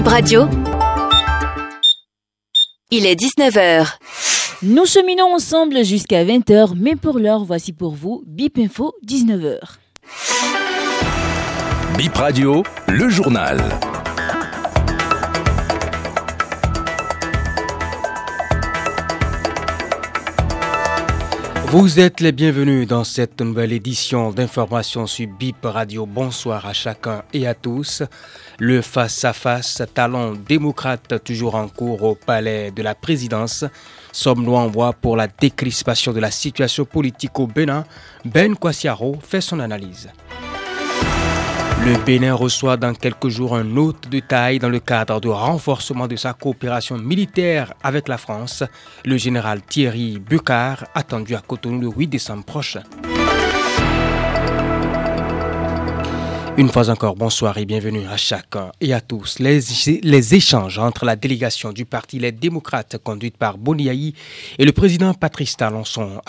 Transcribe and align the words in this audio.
Bip 0.00 0.08
Radio. 0.08 0.48
Il 2.90 3.04
est 3.04 3.20
19h. 3.20 3.98
Nous 4.62 4.86
cheminons 4.86 5.34
ensemble 5.34 5.84
jusqu'à 5.84 6.24
20h, 6.24 6.72
mais 6.74 6.96
pour 6.96 7.18
l'heure, 7.18 7.44
voici 7.44 7.74
pour 7.74 7.94
vous 7.94 8.22
Bip 8.26 8.56
Info 8.56 8.94
19h. 9.06 9.58
Bip 11.98 12.14
Radio, 12.14 12.62
le 12.88 13.10
journal. 13.10 13.58
Vous 21.72 22.00
êtes 22.00 22.18
les 22.18 22.32
bienvenus 22.32 22.88
dans 22.88 23.04
cette 23.04 23.40
nouvelle 23.40 23.72
édition 23.72 24.32
d'information 24.32 25.06
sur 25.06 25.28
BIP 25.28 25.58
Radio. 25.62 26.04
Bonsoir 26.04 26.66
à 26.66 26.72
chacun 26.72 27.22
et 27.32 27.46
à 27.46 27.54
tous. 27.54 28.02
Le 28.58 28.82
face-à-face 28.82 29.80
talon 29.94 30.32
démocrate 30.32 31.22
toujours 31.22 31.54
en 31.54 31.68
cours 31.68 32.02
au 32.02 32.16
palais 32.16 32.72
de 32.72 32.82
la 32.82 32.96
présidence. 32.96 33.64
Sommes-nous 34.10 34.56
en 34.56 34.66
voie 34.66 34.92
pour 34.92 35.16
la 35.16 35.28
décrispation 35.28 36.12
de 36.12 36.18
la 36.18 36.32
situation 36.32 36.84
politique 36.84 37.38
au 37.38 37.46
Bénin? 37.46 37.84
Ben 38.24 38.56
Kwasiaro 38.56 39.16
fait 39.22 39.40
son 39.40 39.60
analyse. 39.60 40.08
Le 41.86 42.04
Bénin 42.04 42.34
reçoit 42.34 42.76
dans 42.76 42.92
quelques 42.92 43.28
jours 43.28 43.56
un 43.56 43.76
hôte 43.76 44.08
de 44.08 44.20
taille 44.20 44.58
dans 44.58 44.68
le 44.68 44.80
cadre 44.80 45.18
du 45.18 45.28
renforcement 45.28 46.06
de 46.06 46.16
sa 46.16 46.34
coopération 46.34 46.98
militaire 46.98 47.72
avec 47.82 48.06
la 48.06 48.18
France, 48.18 48.62
le 49.06 49.16
général 49.16 49.62
Thierry 49.62 50.18
Bucard, 50.18 50.84
attendu 50.94 51.34
à 51.34 51.40
Cotonou 51.40 51.80
le 51.80 51.88
8 51.88 52.06
décembre 52.06 52.44
prochain. 52.44 52.82
Une 56.58 56.68
fois 56.68 56.90
encore, 56.90 57.16
bonsoir 57.16 57.56
et 57.56 57.64
bienvenue 57.64 58.06
à 58.06 58.18
chacun 58.18 58.70
et 58.82 58.92
à 58.92 59.00
tous. 59.00 59.38
Les, 59.38 60.34
échanges 60.34 60.78
entre 60.78 61.06
la 61.06 61.16
délégation 61.16 61.72
du 61.72 61.86
Parti 61.86 62.18
Les 62.18 62.32
Démocrates 62.32 62.98
conduite 62.98 63.38
par 63.38 63.56
Boniaï 63.56 64.12
et 64.58 64.64
le 64.66 64.72
président 64.72 65.14
Patrice 65.14 65.56
Talon 65.56 65.84
sont 65.86 66.20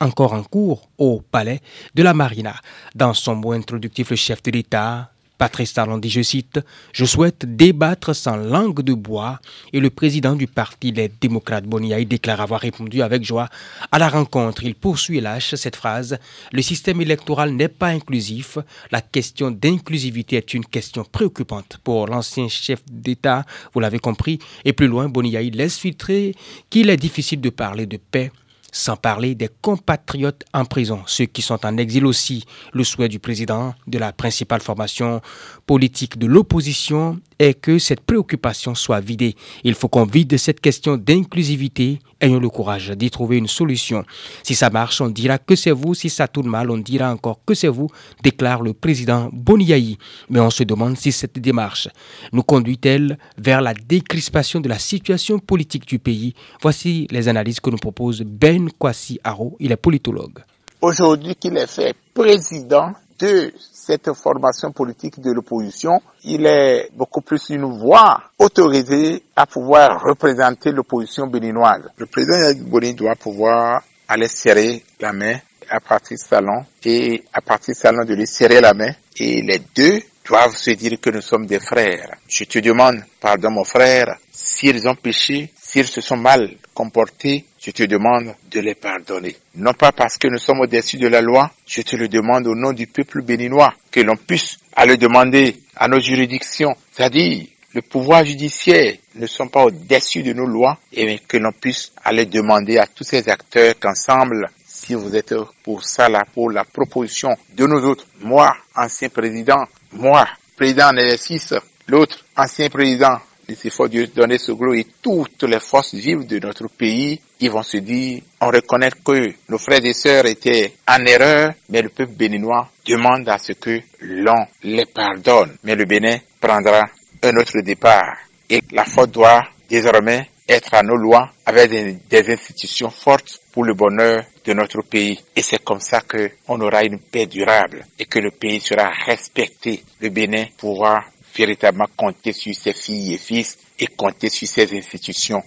encore 0.00 0.32
en 0.32 0.42
cours 0.42 0.88
au 0.98 1.20
palais 1.20 1.60
de 1.94 2.02
la 2.02 2.14
Marina. 2.14 2.54
Dans 2.94 3.14
son 3.14 3.34
mot 3.34 3.52
introductif, 3.52 4.10
le 4.10 4.16
chef 4.16 4.42
de 4.42 4.50
l'État, 4.50 5.10
Patrice 5.38 5.74
Talon 5.74 5.98
dit, 5.98 6.08
je 6.08 6.22
cite, 6.22 6.60
Je 6.92 7.04
souhaite 7.04 7.44
débattre 7.56 8.14
sans 8.14 8.36
langue 8.36 8.80
de 8.80 8.94
bois 8.94 9.38
et 9.72 9.80
le 9.80 9.90
président 9.90 10.34
du 10.34 10.46
parti 10.46 10.92
Les 10.92 11.08
Démocrates 11.08 11.66
Boniaï 11.66 12.06
déclare 12.06 12.40
avoir 12.40 12.60
répondu 12.60 13.02
avec 13.02 13.22
joie 13.22 13.48
à 13.92 13.98
la 13.98 14.08
rencontre. 14.08 14.64
Il 14.64 14.74
poursuit 14.74 15.18
et 15.18 15.20
lâche 15.20 15.54
cette 15.54 15.76
phrase 15.76 16.18
Le 16.52 16.62
système 16.62 17.02
électoral 17.02 17.52
n'est 17.52 17.68
pas 17.68 17.88
inclusif. 17.88 18.58
La 18.90 19.02
question 19.02 19.50
d'inclusivité 19.50 20.36
est 20.36 20.54
une 20.54 20.64
question 20.64 21.04
préoccupante 21.04 21.78
pour 21.84 22.06
l'ancien 22.06 22.48
chef 22.48 22.80
d'État, 22.90 23.44
vous 23.74 23.80
l'avez 23.80 23.98
compris. 23.98 24.38
Et 24.64 24.72
plus 24.72 24.88
loin, 24.88 25.08
Boniaï 25.08 25.50
laisse 25.50 25.78
filtrer 25.78 26.34
qu'il 26.70 26.88
est 26.88 26.96
difficile 26.96 27.42
de 27.42 27.50
parler 27.50 27.84
de 27.84 27.98
paix 27.98 28.32
sans 28.76 28.96
parler 28.96 29.34
des 29.34 29.48
compatriotes 29.62 30.44
en 30.52 30.64
prison, 30.64 31.02
ceux 31.06 31.24
qui 31.24 31.40
sont 31.40 31.64
en 31.64 31.76
exil 31.78 32.04
aussi. 32.04 32.44
Le 32.72 32.84
souhait 32.84 33.08
du 33.08 33.18
président 33.18 33.74
de 33.86 33.98
la 33.98 34.12
principale 34.12 34.60
formation 34.60 35.22
politique 35.66 36.18
de 36.18 36.26
l'opposition 36.26 37.18
est 37.38 37.54
que 37.54 37.78
cette 37.78 38.02
préoccupation 38.02 38.74
soit 38.74 39.00
vidée. 39.00 39.34
Il 39.64 39.74
faut 39.74 39.88
qu'on 39.88 40.04
vide 40.04 40.36
cette 40.36 40.60
question 40.60 40.96
d'inclusivité. 40.96 42.00
Ayons 42.18 42.40
le 42.40 42.48
courage 42.48 42.90
d'y 42.90 43.10
trouver 43.10 43.36
une 43.36 43.46
solution. 43.46 44.02
Si 44.42 44.54
ça 44.54 44.70
marche, 44.70 45.02
on 45.02 45.08
dira 45.08 45.36
que 45.36 45.54
c'est 45.54 45.70
vous. 45.70 45.94
Si 45.94 46.08
ça 46.08 46.26
tourne 46.26 46.48
mal, 46.48 46.70
on 46.70 46.78
dira 46.78 47.12
encore 47.12 47.40
que 47.44 47.52
c'est 47.54 47.68
vous, 47.68 47.88
déclare 48.22 48.62
le 48.62 48.72
président 48.72 49.28
Boniaï. 49.32 49.98
Mais 50.30 50.40
on 50.40 50.48
se 50.48 50.62
demande 50.62 50.96
si 50.96 51.12
cette 51.12 51.38
démarche 51.38 51.88
nous 52.32 52.42
conduit-elle 52.42 53.18
vers 53.36 53.60
la 53.60 53.74
décrispation 53.74 54.60
de 54.60 54.68
la 54.68 54.78
situation 54.78 55.38
politique 55.38 55.86
du 55.86 55.98
pays. 55.98 56.32
Voici 56.62 57.06
les 57.10 57.28
analyses 57.28 57.60
que 57.60 57.68
nous 57.68 57.76
propose 57.76 58.22
Ben 58.22 58.70
Kwasi 58.78 59.20
Aro. 59.22 59.56
Il 59.60 59.72
est 59.72 59.76
politologue. 59.76 60.38
Aujourd'hui 60.80 61.34
qu'il 61.34 61.56
est 61.58 61.66
fait 61.66 61.94
président 62.14 62.92
de 63.18 63.52
cette 63.58 64.12
formation 64.12 64.72
politique 64.72 65.20
de 65.20 65.32
l'opposition, 65.32 66.00
il 66.24 66.46
est 66.46 66.90
beaucoup 66.94 67.20
plus 67.20 67.50
une 67.50 67.64
voix 67.78 68.22
autorisée 68.38 69.22
à 69.34 69.46
pouvoir 69.46 70.02
représenter 70.02 70.72
l'opposition 70.72 71.26
béninoise. 71.26 71.82
Le 71.96 72.06
président 72.06 72.36
Yagboni 72.38 72.94
doit 72.94 73.14
pouvoir 73.14 73.82
aller 74.08 74.28
serrer 74.28 74.82
la 75.00 75.12
main 75.12 75.36
à 75.68 75.80
partir 75.80 76.16
Salon 76.18 76.64
et 76.84 77.24
à 77.32 77.40
partir 77.40 77.74
Salon 77.74 78.04
de 78.04 78.14
lui 78.14 78.26
serrer 78.26 78.60
la 78.60 78.74
main 78.74 78.92
et 79.18 79.42
les 79.42 79.60
deux 79.74 80.00
doivent 80.26 80.56
se 80.56 80.72
dire 80.72 80.98
que 81.00 81.10
nous 81.10 81.20
sommes 81.20 81.46
des 81.46 81.60
frères. 81.60 82.16
Je 82.28 82.44
te 82.44 82.58
demande, 82.58 83.02
pardon 83.20 83.50
mon 83.50 83.64
frère, 83.64 84.16
s'ils 84.30 84.88
ont 84.88 84.94
péché, 84.94 85.50
s'ils 85.60 85.86
se 85.86 86.00
sont 86.00 86.16
mal 86.16 86.56
comportés, 86.74 87.44
je 87.60 87.70
te 87.70 87.84
demande 87.84 88.34
de 88.50 88.60
les 88.60 88.74
pardonner. 88.74 89.36
Non 89.54 89.72
pas 89.72 89.92
parce 89.92 90.18
que 90.18 90.28
nous 90.28 90.38
sommes 90.38 90.60
au-dessus 90.60 90.98
de 90.98 91.06
la 91.08 91.20
loi, 91.20 91.50
je 91.66 91.82
te 91.82 91.96
le 91.96 92.08
demande 92.08 92.46
au 92.46 92.54
nom 92.54 92.72
du 92.72 92.86
peuple 92.86 93.22
béninois, 93.22 93.72
que 93.90 94.00
l'on 94.00 94.16
puisse 94.16 94.58
aller 94.74 94.96
demander 94.96 95.56
à 95.76 95.88
nos 95.88 96.00
juridictions, 96.00 96.74
c'est-à-dire 96.92 97.46
le 97.72 97.82
pouvoir 97.82 98.24
judiciaire 98.24 98.94
ne 99.16 99.26
sont 99.26 99.48
pas 99.48 99.64
au-dessus 99.64 100.22
de 100.22 100.32
nos 100.32 100.46
lois, 100.46 100.78
et 100.92 101.18
que 101.20 101.36
l'on 101.36 101.52
puisse 101.52 101.92
aller 102.04 102.26
demander 102.26 102.78
à 102.78 102.86
tous 102.86 103.04
ces 103.04 103.28
acteurs 103.28 103.74
qu'ensemble, 103.78 104.46
si 104.66 104.94
vous 104.94 105.14
êtes 105.14 105.34
pour 105.62 105.84
ça 105.84 106.08
là, 106.08 106.22
pour 106.32 106.50
la 106.50 106.64
proposition 106.64 107.30
de 107.54 107.66
nous 107.66 107.84
autres, 107.84 108.06
moi, 108.20 108.56
ancien 108.74 109.08
président, 109.08 109.64
moi, 109.96 110.26
président 110.56 110.88
en 110.88 111.56
l'autre, 111.88 112.24
ancien 112.36 112.68
président, 112.68 113.18
il 113.48 113.70
faut 113.70 113.88
Dieu 113.88 114.08
donner 114.08 114.38
ce 114.38 114.52
gros 114.52 114.74
et 114.74 114.86
toutes 115.00 115.44
les 115.44 115.60
forces 115.60 115.94
vives 115.94 116.26
de 116.26 116.38
notre 116.38 116.68
pays, 116.68 117.20
ils 117.40 117.50
vont 117.50 117.62
se 117.62 117.76
dire, 117.76 118.22
on 118.40 118.48
reconnaît 118.48 118.90
que 119.04 119.34
nos 119.48 119.58
frères 119.58 119.84
et 119.84 119.92
sœurs 119.92 120.26
étaient 120.26 120.72
en 120.88 121.04
erreur, 121.04 121.52
mais 121.68 121.82
le 121.82 121.90
peuple 121.90 122.12
béninois 122.12 122.68
demande 122.86 123.28
à 123.28 123.38
ce 123.38 123.52
que 123.52 123.80
l'on 124.00 124.46
les 124.62 124.86
pardonne. 124.86 125.56
Mais 125.64 125.74
le 125.74 125.84
Bénin 125.84 126.18
prendra 126.40 126.82
un 127.22 127.36
autre 127.36 127.60
départ. 127.62 128.16
Et 128.48 128.60
la 128.72 128.84
faute 128.84 129.10
doit 129.12 129.42
désormais 129.68 130.28
être 130.48 130.74
à 130.74 130.82
nos 130.82 130.96
lois 130.96 131.30
avec 131.44 131.70
des, 132.08 132.30
institutions 132.30 132.90
fortes 132.90 133.40
pour 133.52 133.64
le 133.64 133.74
bonheur 133.74 134.24
de 134.44 134.52
notre 134.52 134.82
pays. 134.82 135.18
Et 135.34 135.42
c'est 135.42 135.62
comme 135.62 135.80
ça 135.80 136.00
que 136.00 136.30
on 136.48 136.60
aura 136.60 136.84
une 136.84 136.98
paix 136.98 137.26
durable 137.26 137.84
et 137.98 138.04
que 138.04 138.18
le 138.18 138.30
pays 138.30 138.60
sera 138.60 138.90
respecté. 139.06 139.82
Le 140.00 140.08
Bénin 140.10 140.44
pourra 140.56 141.04
véritablement 141.36 141.88
compter 141.96 142.32
sur 142.32 142.54
ses 142.54 142.72
filles 142.72 143.14
et 143.14 143.18
fils 143.18 143.58
et 143.78 143.86
compter 143.86 144.28
sur 144.28 144.48
ses 144.48 144.76
institutions. 144.76 145.42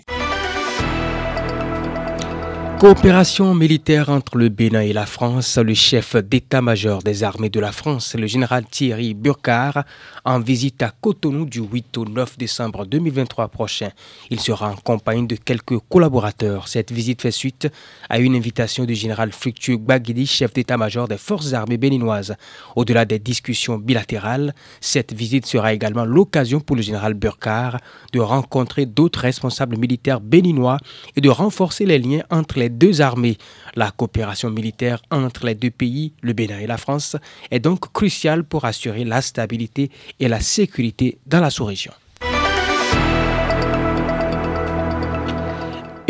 Coopération 2.79 3.53
militaire 3.55 4.07
entre 4.07 4.37
le 4.37 4.47
Bénin 4.47 4.79
et 4.79 4.93
la 4.93 5.05
France, 5.05 5.57
le 5.57 5.73
chef 5.73 6.15
d'état-major 6.15 7.03
des 7.03 7.25
armées 7.25 7.49
de 7.49 7.59
la 7.59 7.73
France, 7.73 8.15
le 8.15 8.25
général 8.25 8.63
Thierry 8.71 9.13
Burkhardt, 9.13 9.83
en 10.23 10.39
visite 10.39 10.81
à 10.81 10.91
Cotonou 11.01 11.45
du 11.45 11.59
8 11.59 11.97
au 11.97 12.05
9 12.05 12.37
décembre 12.37 12.85
2023 12.85 13.49
prochain. 13.49 13.89
Il 14.29 14.39
sera 14.39 14.71
en 14.71 14.77
compagnie 14.77 15.27
de 15.27 15.35
quelques 15.35 15.77
collaborateurs. 15.89 16.69
Cette 16.69 16.93
visite 16.93 17.21
fait 17.21 17.31
suite 17.31 17.67
à 18.07 18.19
une 18.19 18.33
invitation 18.33 18.85
du 18.85 18.95
général 18.95 19.33
Fructueux 19.33 19.75
Baguidi, 19.75 20.25
chef 20.25 20.53
d'état-major 20.53 21.09
des 21.09 21.17
forces 21.17 21.51
armées 21.51 21.77
béninoises. 21.77 22.37
Au-delà 22.77 23.03
des 23.03 23.19
discussions 23.19 23.77
bilatérales, 23.77 24.55
cette 24.79 25.11
visite 25.11 25.45
sera 25.45 25.73
également 25.73 26.05
l'occasion 26.05 26.61
pour 26.61 26.77
le 26.77 26.81
général 26.81 27.13
Burkhardt 27.13 27.79
de 28.13 28.21
rencontrer 28.21 28.85
d'autres 28.85 29.19
responsables 29.19 29.77
militaires 29.77 30.21
béninois 30.21 30.77
et 31.17 31.19
de 31.21 31.29
renforcer 31.29 31.85
les 31.85 31.99
liens 31.99 32.23
entre 32.29 32.57
les 32.57 32.68
deux 32.69 33.01
armées. 33.01 33.37
La 33.75 33.91
coopération 33.91 34.49
militaire 34.49 35.01
entre 35.11 35.45
les 35.45 35.55
deux 35.55 35.71
pays, 35.71 36.13
le 36.21 36.33
Bénin 36.33 36.59
et 36.59 36.67
la 36.67 36.77
France, 36.77 37.17
est 37.51 37.59
donc 37.59 37.91
cruciale 37.91 38.43
pour 38.43 38.65
assurer 38.65 39.03
la 39.03 39.21
stabilité 39.21 39.91
et 40.19 40.27
la 40.27 40.39
sécurité 40.39 41.17
dans 41.25 41.41
la 41.41 41.49
sous-région. 41.49 41.93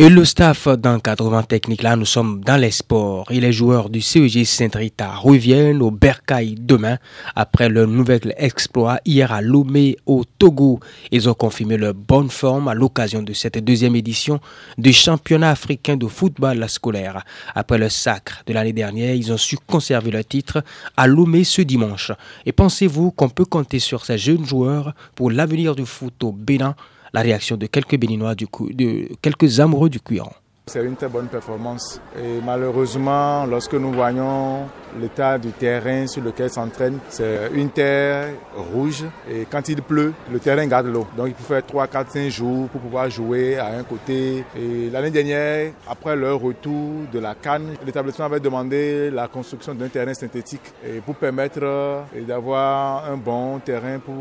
Et 0.02 0.08
le 0.08 0.24
staff 0.24 0.70
d'encadrement 0.70 1.44
technique, 1.44 1.84
là, 1.84 1.98
nous 1.98 2.06
sommes 2.06 2.40
dans 2.40 2.56
les 2.56 2.72
sports. 2.72 3.30
Et 3.30 3.42
les 3.42 3.52
joueurs 3.52 3.90
du 3.90 4.00
CEG 4.00 4.46
Saint-Rita 4.46 5.14
reviennent 5.16 5.82
au 5.82 5.92
Bercail 5.92 6.56
demain 6.58 6.98
après 7.36 7.68
leur 7.68 7.86
nouvel 7.86 8.34
exploit 8.38 9.02
hier 9.04 9.34
à 9.34 9.42
Lomé 9.42 9.98
au 10.06 10.24
Togo. 10.24 10.80
Ils 11.12 11.28
ont 11.28 11.34
confirmé 11.34 11.76
leur 11.76 11.94
bonne 11.96 12.30
forme 12.30 12.70
à 12.70 12.74
l'occasion 12.74 13.22
de 13.22 13.34
cette 13.34 13.58
deuxième 13.58 13.98
édition 13.98 14.40
du 14.78 14.94
championnat 14.94 15.50
africain 15.50 15.98
de 15.98 16.08
football 16.08 16.70
scolaire. 16.70 17.26
Après 17.54 17.78
le 17.78 17.90
sacre 17.90 18.42
de 18.48 18.54
l'année 18.54 18.72
dernière, 18.72 19.16
ils 19.16 19.34
ont 19.34 19.38
su 19.38 19.58
conserver 19.58 20.12
leur 20.12 20.26
titre 20.26 20.64
à 20.96 21.08
Lomé 21.08 21.44
ce 21.44 21.62
dimanche. 21.62 22.14
Et 22.46 22.54
pensez-vous 22.54 23.12
qu'on 23.12 23.28
peut 23.28 23.44
compter 23.44 23.80
sur 23.80 24.06
ces 24.06 24.18
jeunes 24.18 24.46
joueurs 24.46 24.94
pour 25.14 25.30
l'avenir 25.30 25.76
du 25.76 25.86
foot 25.86 26.24
au 26.24 26.32
Bénin? 26.32 26.74
La 27.14 27.22
réaction 27.22 27.58
de 27.58 27.66
quelques 27.66 27.98
Béninois, 27.98 28.36
du 28.36 28.48
coup, 28.48 28.70
de 28.72 29.10
quelques 29.22 29.60
amoureux 29.60 29.90
du 29.90 30.00
cuiron. 30.00 30.32
C'est 30.68 30.86
une 30.86 30.96
très 30.96 31.10
bonne 31.10 31.28
performance. 31.28 32.00
Et 32.16 32.40
malheureusement, 32.46 33.46
lorsque 33.48 33.74
nous 33.74 33.92
voyons 33.92 34.68
l'état 35.00 35.38
du 35.38 35.52
terrain 35.52 36.08
sur 36.08 36.24
lequel 36.24 36.50
s'entraîne, 36.50 37.00
c'est 37.10 37.50
une 37.54 37.70
terre 37.70 38.30
rouge 38.56 39.04
et 39.30 39.46
quand 39.50 39.68
il 39.70 39.82
pleut, 39.82 40.14
le 40.32 40.40
terrain 40.40 40.66
garde 40.66 40.88
l'eau. 40.88 41.06
Donc 41.16 41.28
il 41.28 41.36
faut 41.36 41.54
faire 41.54 41.66
3, 41.66 41.88
4, 41.88 42.12
5 42.12 42.30
jours 42.30 42.68
pour 42.70 42.82
pouvoir 42.82 43.10
jouer 43.10 43.58
à 43.58 43.68
un 43.68 43.84
côté. 43.84 44.44
Et 44.56 44.90
l'année 44.90 45.12
dernière, 45.12 45.72
après 45.88 46.16
leur 46.16 46.40
retour 46.40 46.92
de 47.12 47.20
la 47.20 47.36
Cannes, 47.36 47.76
l'établissement 47.86 48.26
avait 48.26 48.40
demandé 48.40 49.10
la 49.12 49.28
construction 49.28 49.74
d'un 49.74 49.90
terrain 49.90 50.14
synthétique 50.14 50.74
pour 51.06 51.16
permettre 51.16 52.06
d'avoir 52.28 53.10
un 53.10 53.18
bon 53.18 53.60
terrain 53.60 54.00
pour 54.00 54.16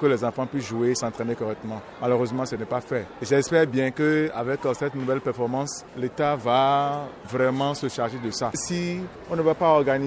que 0.00 0.06
les 0.06 0.24
enfants 0.24 0.46
puissent 0.46 0.68
jouer 0.68 0.90
et 0.90 0.94
s'entraîner 0.94 1.34
correctement. 1.34 1.80
Malheureusement, 2.00 2.44
ce 2.44 2.56
n'est 2.56 2.64
pas 2.64 2.80
fait. 2.80 3.06
J'espère 3.22 3.66
bien 3.66 3.90
qu'avec 3.90 4.60
cette 4.74 4.94
nouvelle 4.94 5.20
performance, 5.20 5.84
l'État 5.96 6.36
va 6.36 7.08
vraiment 7.30 7.74
se 7.74 7.88
charger 7.88 8.18
de 8.24 8.30
ça. 8.30 8.50
Si 8.54 8.98
on 9.30 9.36
ne 9.36 9.42
va 9.42 9.54
pas 9.54 9.68
organiser 9.68 10.01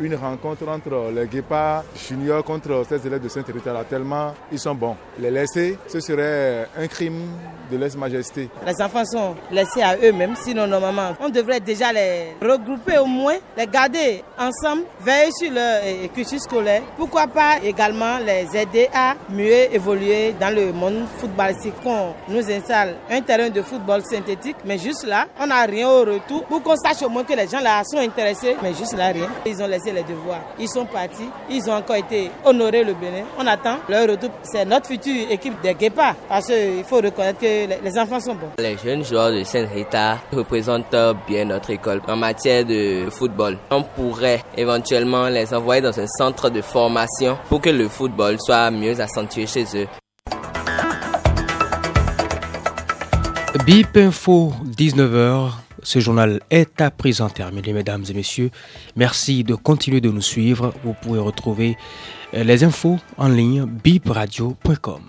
une 0.00 0.14
rencontre 0.14 0.68
entre 0.68 1.10
les 1.14 1.26
guépards 1.26 1.84
juniors 1.96 2.44
contre 2.44 2.84
ces 2.88 3.06
élèves 3.06 3.22
de 3.22 3.28
Saint-Hérita 3.28 3.72
tellement 3.88 4.34
ils 4.52 4.58
sont 4.58 4.74
bons. 4.74 4.96
Les 5.18 5.30
laisser, 5.30 5.78
ce 5.88 6.00
serait 6.00 6.68
un 6.76 6.86
crime 6.86 7.22
de 7.70 7.76
lèse-majesté. 7.76 8.48
Les 8.66 8.82
enfants 8.82 9.04
sont 9.04 9.34
laissés 9.50 9.82
à 9.82 9.96
eux-mêmes, 9.96 10.34
sinon 10.36 10.66
normalement 10.66 11.14
on 11.20 11.28
devrait 11.28 11.60
déjà 11.60 11.92
les 11.92 12.34
regrouper 12.42 12.98
au 12.98 13.06
moins, 13.06 13.36
les 13.56 13.66
garder 13.66 14.22
ensemble, 14.38 14.82
veiller 15.00 15.30
sur 15.32 15.50
leur 15.52 15.80
euh, 15.82 16.08
cursus 16.14 16.42
scolaire. 16.42 16.82
Pourquoi 16.96 17.26
pas 17.26 17.58
également 17.62 18.18
les 18.18 18.46
aider 18.56 18.88
à 18.94 19.14
mieux 19.30 19.74
évoluer 19.74 20.34
dans 20.38 20.54
le 20.54 20.72
monde 20.72 21.04
footballistique. 21.18 21.74
Qu'on 21.82 22.14
nous 22.28 22.50
installe 22.50 22.94
un 23.10 23.20
terrain 23.20 23.50
de 23.50 23.62
football 23.62 24.02
synthétique, 24.04 24.56
mais 24.64 24.78
juste 24.78 25.04
là, 25.06 25.26
on 25.40 25.46
n'a 25.46 25.62
rien 25.64 25.88
au 25.88 26.00
retour 26.00 26.44
pour 26.44 26.62
qu'on 26.62 26.76
sache 26.76 27.02
au 27.02 27.08
moins 27.08 27.24
que 27.24 27.32
les 27.34 27.48
gens 27.48 27.60
là 27.60 27.82
sont 27.84 27.98
intéressés, 27.98 28.56
mais 28.62 28.74
juste 28.74 28.96
là, 28.96 29.12
ils 29.46 29.62
ont 29.62 29.66
laissé 29.66 29.92
les 29.92 30.02
devoirs. 30.02 30.40
Ils 30.58 30.68
sont 30.68 30.84
partis. 30.86 31.28
Ils 31.50 31.68
ont 31.68 31.74
encore 31.74 31.96
été 31.96 32.30
honorés 32.44 32.84
le 32.84 32.94
Bénin. 32.94 33.24
On 33.38 33.46
attend 33.46 33.76
leur 33.88 34.08
retour. 34.08 34.30
C'est 34.42 34.64
notre 34.64 34.86
future 34.88 35.30
équipe 35.30 35.60
des 35.62 35.74
Guépards. 35.74 36.14
Parce 36.28 36.46
qu'il 36.46 36.84
faut 36.84 36.96
reconnaître 36.96 37.40
que 37.40 37.82
les 37.82 37.98
enfants 37.98 38.20
sont 38.20 38.34
bons. 38.34 38.50
Les 38.58 38.76
jeunes 38.76 39.04
joueurs 39.04 39.30
de 39.32 39.42
Saint-Rita 39.44 40.18
représentent 40.32 40.96
bien 41.26 41.44
notre 41.44 41.70
école 41.70 42.00
en 42.08 42.16
matière 42.16 42.64
de 42.64 43.08
football. 43.10 43.58
On 43.70 43.82
pourrait 43.82 44.42
éventuellement 44.56 45.28
les 45.28 45.52
envoyer 45.54 45.82
dans 45.82 45.98
un 45.98 46.06
centre 46.06 46.50
de 46.50 46.60
formation 46.60 47.36
pour 47.48 47.60
que 47.60 47.70
le 47.70 47.88
football 47.88 48.36
soit 48.40 48.70
mieux 48.70 48.98
accentué 49.00 49.46
chez 49.46 49.64
eux. 49.74 49.86
BIP 53.64 53.96
Info, 53.96 54.52
19h. 54.76 55.63
Ce 55.84 55.98
journal 55.98 56.40
est 56.50 56.80
à 56.80 56.90
présent 56.90 57.28
terminé, 57.28 57.74
mesdames 57.74 58.04
et 58.08 58.14
messieurs. 58.14 58.50
Merci 58.96 59.44
de 59.44 59.54
continuer 59.54 60.00
de 60.00 60.10
nous 60.10 60.22
suivre. 60.22 60.72
Vous 60.82 60.94
pouvez 60.94 61.20
retrouver 61.20 61.76
euh, 62.32 62.42
les 62.42 62.64
infos 62.64 62.98
en 63.18 63.28
ligne 63.28 63.66
bipradio.com. 63.66 65.02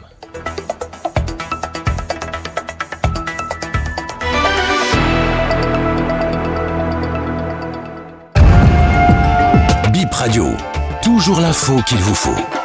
Bip 9.94 10.12
Radio, 10.12 10.48
toujours 11.02 11.40
l'info 11.40 11.78
qu'il 11.88 12.00
vous 12.00 12.16
faut. 12.16 12.65